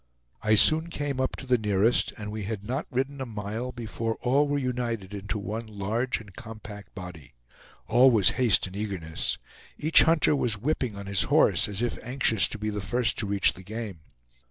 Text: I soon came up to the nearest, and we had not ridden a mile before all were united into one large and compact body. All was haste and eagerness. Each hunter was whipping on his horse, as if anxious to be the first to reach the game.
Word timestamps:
I 0.41 0.55
soon 0.55 0.89
came 0.89 1.21
up 1.21 1.35
to 1.35 1.45
the 1.45 1.59
nearest, 1.59 2.11
and 2.17 2.31
we 2.31 2.41
had 2.45 2.63
not 2.63 2.87
ridden 2.89 3.21
a 3.21 3.25
mile 3.27 3.71
before 3.71 4.15
all 4.23 4.47
were 4.47 4.57
united 4.57 5.13
into 5.13 5.37
one 5.37 5.67
large 5.67 6.19
and 6.19 6.33
compact 6.33 6.95
body. 6.95 7.35
All 7.85 8.09
was 8.09 8.31
haste 8.31 8.65
and 8.65 8.75
eagerness. 8.75 9.37
Each 9.77 10.01
hunter 10.01 10.35
was 10.35 10.57
whipping 10.57 10.95
on 10.95 11.05
his 11.05 11.25
horse, 11.25 11.67
as 11.67 11.83
if 11.83 11.99
anxious 12.01 12.47
to 12.47 12.57
be 12.57 12.71
the 12.71 12.81
first 12.81 13.15
to 13.19 13.27
reach 13.27 13.53
the 13.53 13.61
game. 13.61 13.99